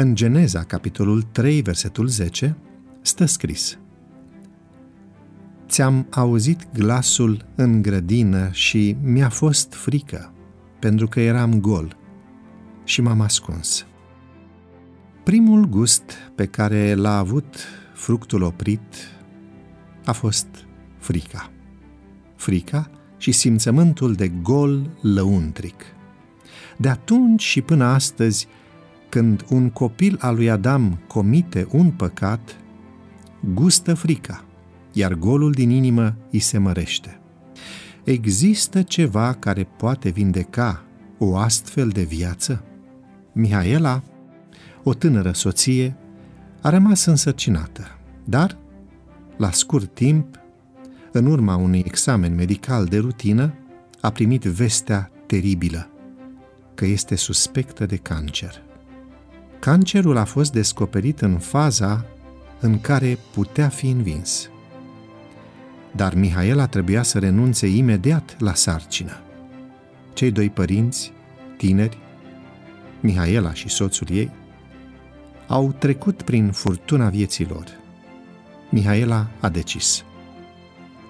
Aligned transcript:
În 0.00 0.14
Geneza, 0.14 0.62
capitolul 0.62 1.22
3, 1.22 1.60
versetul 1.60 2.06
10, 2.06 2.56
stă 3.02 3.24
scris 3.24 3.78
Ți-am 5.68 6.06
auzit 6.10 6.68
glasul 6.74 7.44
în 7.54 7.82
grădină 7.82 8.48
și 8.52 8.96
mi-a 9.02 9.28
fost 9.28 9.74
frică, 9.74 10.32
pentru 10.78 11.08
că 11.08 11.20
eram 11.20 11.60
gol 11.60 11.96
și 12.84 13.00
m-am 13.00 13.20
ascuns. 13.20 13.86
Primul 15.24 15.64
gust 15.64 16.12
pe 16.34 16.46
care 16.46 16.94
l-a 16.94 17.18
avut 17.18 17.56
fructul 17.94 18.42
oprit 18.42 18.94
a 20.04 20.12
fost 20.12 20.48
frica. 20.98 21.50
Frica 22.36 22.90
și 23.16 23.32
simțământul 23.32 24.14
de 24.14 24.28
gol 24.28 24.98
lăuntric. 25.00 25.84
De 26.76 26.88
atunci 26.88 27.42
și 27.42 27.60
până 27.60 27.84
astăzi, 27.84 28.48
când 29.08 29.44
un 29.48 29.70
copil 29.70 30.16
al 30.20 30.34
lui 30.34 30.50
Adam 30.50 30.98
comite 31.06 31.66
un 31.70 31.90
păcat, 31.90 32.56
gustă 33.54 33.94
frica, 33.94 34.44
iar 34.92 35.14
golul 35.14 35.52
din 35.52 35.70
inimă 35.70 36.16
îi 36.30 36.38
se 36.38 36.58
mărește. 36.58 37.20
Există 38.04 38.82
ceva 38.82 39.32
care 39.32 39.68
poate 39.76 40.08
vindeca 40.08 40.84
o 41.18 41.36
astfel 41.36 41.88
de 41.88 42.02
viață? 42.02 42.64
Mihaela, 43.32 44.02
o 44.82 44.94
tânără 44.94 45.32
soție, 45.32 45.96
a 46.60 46.70
rămas 46.70 47.04
însărcinată, 47.04 47.98
dar, 48.24 48.58
la 49.36 49.50
scurt 49.50 49.94
timp, 49.94 50.40
în 51.12 51.26
urma 51.26 51.56
unui 51.56 51.82
examen 51.86 52.34
medical 52.34 52.84
de 52.84 52.98
rutină, 52.98 53.54
a 54.00 54.10
primit 54.10 54.42
vestea 54.42 55.10
teribilă 55.26 55.90
că 56.74 56.84
este 56.84 57.14
suspectă 57.14 57.86
de 57.86 57.96
cancer. 57.96 58.67
Cancerul 59.60 60.16
a 60.16 60.24
fost 60.24 60.52
descoperit 60.52 61.20
în 61.20 61.38
faza 61.38 62.04
în 62.60 62.80
care 62.80 63.18
putea 63.32 63.68
fi 63.68 63.88
învins. 63.88 64.50
Dar 65.92 66.14
Mihaela 66.14 66.66
trebuia 66.66 67.02
să 67.02 67.18
renunțe 67.18 67.66
imediat 67.66 68.36
la 68.40 68.54
sarcină. 68.54 69.20
Cei 70.12 70.30
doi 70.30 70.50
părinți, 70.50 71.12
tineri, 71.56 71.98
Mihaela 73.00 73.54
și 73.54 73.68
soțul 73.68 74.06
ei, 74.10 74.30
au 75.46 75.72
trecut 75.78 76.22
prin 76.22 76.50
furtuna 76.50 77.08
vieților. 77.08 77.64
Mihaela 78.70 79.26
a 79.40 79.48
decis. 79.48 80.04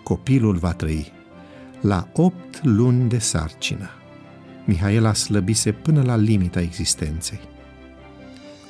Copilul 0.04 0.56
va 0.56 0.72
trăi. 0.72 1.12
La 1.80 2.08
opt 2.12 2.64
luni 2.64 3.08
de 3.08 3.18
sarcină, 3.18 3.90
Mihaela 4.64 5.12
slăbise 5.12 5.72
până 5.72 6.02
la 6.02 6.16
limita 6.16 6.60
existenței. 6.60 7.40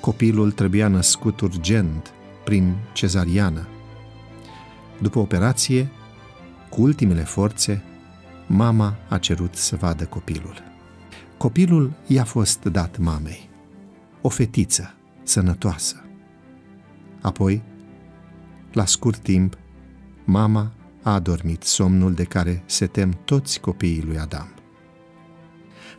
Copilul 0.00 0.52
trebuia 0.52 0.88
născut 0.88 1.40
urgent, 1.40 2.12
prin 2.44 2.74
cezariană. 2.92 3.68
După 5.00 5.18
operație, 5.18 5.90
cu 6.68 6.82
ultimele 6.82 7.22
forțe, 7.22 7.82
mama 8.46 8.96
a 9.08 9.18
cerut 9.18 9.54
să 9.54 9.76
vadă 9.76 10.04
copilul. 10.04 10.62
Copilul 11.36 11.92
i-a 12.06 12.24
fost 12.24 12.64
dat 12.64 12.98
mamei, 12.98 13.48
o 14.20 14.28
fetiță 14.28 14.94
sănătoasă. 15.22 16.04
Apoi, 17.20 17.62
la 18.72 18.84
scurt 18.84 19.18
timp, 19.18 19.58
mama 20.24 20.72
a 21.02 21.12
adormit 21.12 21.62
somnul 21.62 22.14
de 22.14 22.24
care 22.24 22.62
se 22.66 22.86
tem 22.86 23.18
toți 23.24 23.60
copiii 23.60 24.02
lui 24.06 24.18
Adam. 24.18 24.48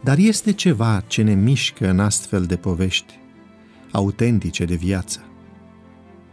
Dar 0.03 0.17
este 0.17 0.51
ceva 0.51 1.03
ce 1.07 1.21
ne 1.21 1.33
mișcă 1.33 1.89
în 1.89 1.99
astfel 1.99 2.45
de 2.45 2.55
povești 2.55 3.19
autentice 3.91 4.65
de 4.65 4.75
viață. 4.75 5.19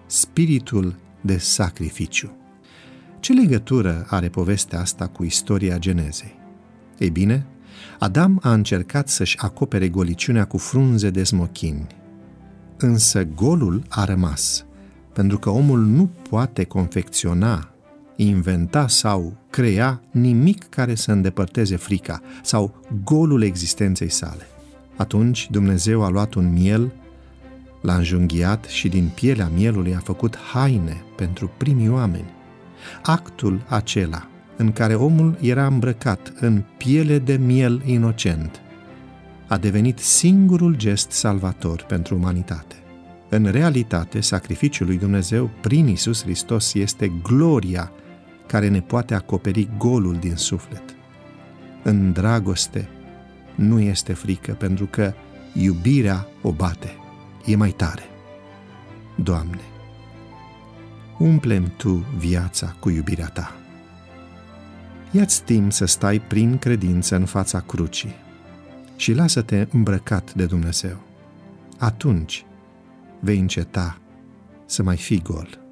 Spiritul 0.06 0.94
de 1.20 1.38
sacrificiu. 1.38 2.36
Ce 3.20 3.32
legătură 3.32 4.06
are 4.08 4.28
povestea 4.28 4.80
asta 4.80 5.06
cu 5.06 5.24
istoria 5.24 5.78
Genezei? 5.78 6.38
Ei 6.98 7.10
bine, 7.10 7.46
Adam 7.98 8.38
a 8.42 8.52
încercat 8.52 9.08
să-și 9.08 9.38
acopere 9.38 9.88
goliciunea 9.88 10.44
cu 10.44 10.58
frunze 10.58 11.10
de 11.10 11.24
smochini. 11.24 11.86
Însă 12.76 13.24
golul 13.24 13.82
a 13.88 14.04
rămas, 14.04 14.64
pentru 15.12 15.38
că 15.38 15.50
omul 15.50 15.80
nu 15.80 16.10
poate 16.28 16.64
confecționa, 16.64 17.70
inventa 18.16 18.88
sau 18.88 19.36
crea 19.50 20.02
nimic 20.10 20.68
care 20.68 20.94
să 20.94 21.12
îndepărteze 21.12 21.76
frica 21.76 22.22
sau 22.42 22.74
golul 23.04 23.42
existenței 23.42 24.10
sale. 24.10 24.46
Atunci 24.96 25.50
Dumnezeu 25.50 26.02
a 26.02 26.08
luat 26.08 26.34
un 26.34 26.52
miel 26.52 26.92
L-a 27.86 27.94
înjunghiat 27.94 28.64
și 28.64 28.88
din 28.88 29.10
pielea 29.14 29.50
mielului 29.54 29.94
a 29.94 29.98
făcut 29.98 30.36
haine 30.52 31.02
pentru 31.16 31.50
primii 31.56 31.88
oameni. 31.88 32.34
Actul 33.02 33.64
acela 33.68 34.28
în 34.56 34.72
care 34.72 34.94
omul 34.94 35.38
era 35.40 35.66
îmbrăcat 35.66 36.32
în 36.40 36.62
piele 36.76 37.18
de 37.18 37.36
miel 37.36 37.82
inocent 37.84 38.60
a 39.46 39.58
devenit 39.58 39.98
singurul 39.98 40.76
gest 40.76 41.10
salvator 41.10 41.82
pentru 41.82 42.14
umanitate. 42.14 42.74
În 43.28 43.44
realitate, 43.50 44.20
sacrificiul 44.20 44.86
lui 44.86 44.98
Dumnezeu 44.98 45.50
prin 45.60 45.88
Isus 45.88 46.22
Hristos 46.22 46.74
este 46.74 47.12
gloria 47.22 47.92
care 48.46 48.68
ne 48.68 48.80
poate 48.80 49.14
acoperi 49.14 49.68
golul 49.78 50.16
din 50.16 50.36
suflet. 50.36 50.82
În 51.82 52.12
dragoste 52.12 52.88
nu 53.54 53.80
este 53.80 54.12
frică, 54.12 54.52
pentru 54.52 54.86
că 54.86 55.12
iubirea 55.52 56.26
o 56.42 56.52
bate 56.52 56.96
e 57.46 57.56
mai 57.56 57.70
tare. 57.70 58.02
Doamne, 59.14 59.60
umplem 61.18 61.72
Tu 61.76 62.04
viața 62.16 62.76
cu 62.80 62.90
iubirea 62.90 63.28
Ta. 63.28 63.56
Ia-ți 65.10 65.42
timp 65.42 65.72
să 65.72 65.84
stai 65.84 66.20
prin 66.20 66.58
credință 66.58 67.16
în 67.16 67.24
fața 67.24 67.60
crucii 67.60 68.14
și 68.96 69.12
lasă-te 69.12 69.66
îmbrăcat 69.72 70.34
de 70.34 70.46
Dumnezeu. 70.46 70.96
Atunci 71.78 72.44
vei 73.20 73.38
înceta 73.38 73.98
să 74.66 74.82
mai 74.82 74.96
fii 74.96 75.22
gol. 75.22 75.65